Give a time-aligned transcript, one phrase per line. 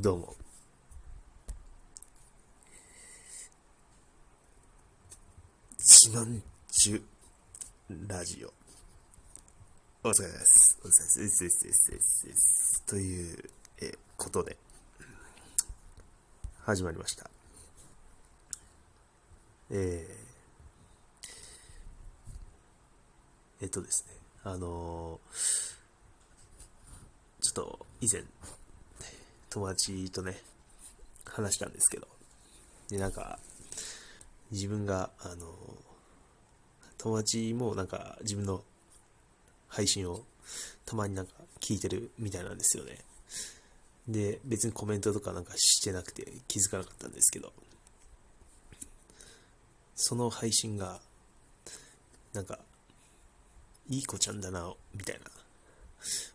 [0.00, 0.34] どうも。
[5.78, 7.02] 自慢中
[8.08, 8.52] ラジオ。
[10.02, 10.78] お疲れ様です。
[10.82, 11.28] お疲れ様。
[11.28, 13.50] ですですですですですという、
[13.82, 14.56] えことで、
[16.62, 17.28] 始まりました。
[19.70, 25.82] えー、えっとですね、あのー
[27.42, 28.22] ちょっと以前、
[29.52, 30.40] 友達とね、
[31.26, 32.08] 話したんですけど、
[32.88, 33.38] で、なんか、
[34.50, 35.46] 自分が、あの、
[36.96, 38.62] 友達もなんか自分の
[39.68, 40.24] 配信を
[40.86, 42.96] たまになんか聞いてるみたいなんですよね。
[44.08, 47.52] で、別にコメントとかなんかしてなくて気づかなかったんですけど、
[49.96, 50.98] その配信が、
[52.32, 52.58] なんか、
[53.90, 55.41] いい子ちゃんだな、みたいな。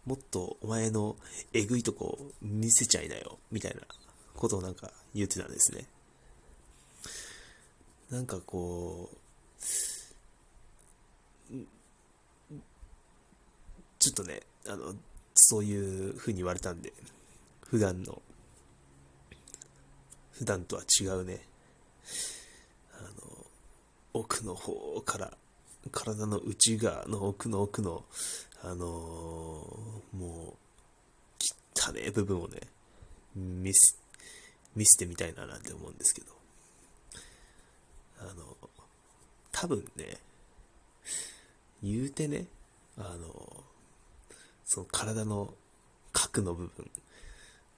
[0.06, 1.16] もっとお前の
[1.54, 3.82] えぐいとこ見せちゃいなよ、みたいな
[4.36, 5.88] ことをなんか言ってたんですね。
[8.10, 9.18] なんかこう、
[14.00, 14.94] ちょっとね、あの、
[15.34, 16.94] そういう風に言われたんで、
[17.62, 18.22] 普段の、
[20.32, 21.42] 普段とは違うね、
[22.94, 23.46] あの、
[24.14, 25.38] 奥の方から、
[25.90, 28.06] 体の内側の奥の奥の、
[28.64, 30.58] あのーもう、
[31.76, 32.62] 汚ね部分をね、
[33.36, 33.98] 見せ、
[34.76, 36.28] 見せてみたいななんて思うんですけど、
[38.20, 38.58] あの、
[39.52, 40.18] 多分ね、
[41.84, 42.46] 言うてね、
[42.98, 43.64] あの、
[44.66, 45.54] その体の
[46.14, 46.90] 核の部分、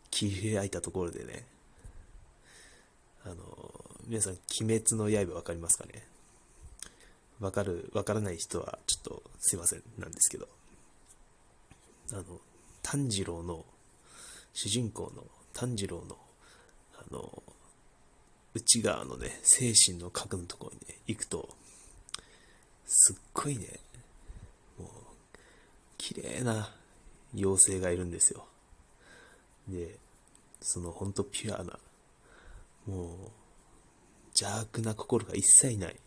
[0.10, 1.46] 切り開いたところでね、
[3.26, 3.36] あの、
[4.08, 6.08] 皆さん、鬼滅の刃わかりますかね？
[7.40, 10.48] わかる、わからない人はちょっとすいません、なんですけど、
[12.12, 12.24] あの、
[12.82, 13.66] 炭治郎の、
[14.54, 15.24] 主人公の
[15.54, 16.18] 炭治郎の、
[16.96, 17.44] あの、
[18.54, 21.50] 内側のね、精神の核のところにね、行くと、
[22.86, 23.80] すっごいね、
[24.78, 24.90] もう、
[25.98, 26.74] 綺麗な
[27.36, 28.46] 妖精がいるんですよ。
[29.68, 29.98] で、
[30.62, 31.80] そのほんとピュアな、
[32.88, 33.08] もう、
[34.30, 36.00] 邪悪な心が一切ない、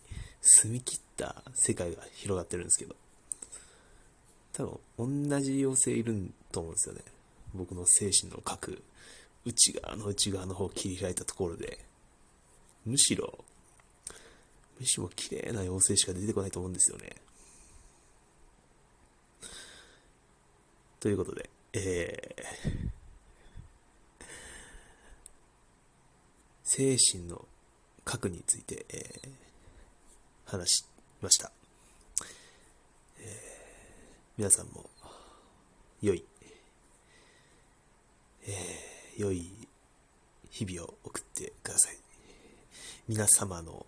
[0.42, 2.97] 澄み切った世界が広がってるんですけど、
[4.53, 7.00] 多分同じ妖精いると思うんですよね。
[7.54, 8.82] 僕の精神の核、
[9.44, 11.78] 内側の内側の方を切り開いたところで、
[12.84, 13.44] むしろ、
[14.78, 17.16] むしろ綺麗な妖精しか出てこないと思うんですよね。
[20.98, 22.91] ということで、えー、
[26.64, 27.47] 精神の
[28.04, 29.28] 核について、えー、
[30.47, 30.84] 話し
[31.20, 31.53] ました。
[33.19, 33.26] えー、
[34.38, 34.88] 皆さんも、
[36.00, 36.25] 良い、
[38.47, 39.50] えー、良い
[40.50, 41.97] 日々を送ってください。
[43.08, 43.86] 皆様の、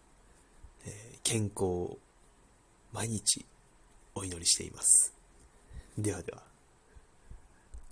[0.86, 1.98] えー健康を
[2.92, 3.44] 毎日
[4.14, 5.12] お祈りしています。
[5.96, 6.53] ではでは。